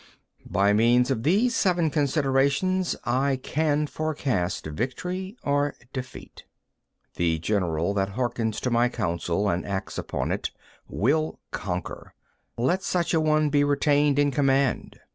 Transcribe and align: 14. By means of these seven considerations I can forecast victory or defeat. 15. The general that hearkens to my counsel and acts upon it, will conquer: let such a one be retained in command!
14. 0.39 0.51
By 0.51 0.73
means 0.73 1.11
of 1.11 1.21
these 1.21 1.55
seven 1.55 1.91
considerations 1.91 2.95
I 3.03 3.35
can 3.35 3.85
forecast 3.85 4.65
victory 4.65 5.37
or 5.43 5.75
defeat. 5.93 6.43
15. 7.11 7.11
The 7.17 7.37
general 7.37 7.93
that 7.93 8.09
hearkens 8.17 8.59
to 8.61 8.71
my 8.71 8.89
counsel 8.89 9.47
and 9.47 9.63
acts 9.63 9.99
upon 9.99 10.31
it, 10.31 10.49
will 10.87 11.39
conquer: 11.51 12.15
let 12.57 12.81
such 12.81 13.13
a 13.13 13.21
one 13.21 13.49
be 13.51 13.63
retained 13.63 14.17
in 14.17 14.31
command! 14.31 14.97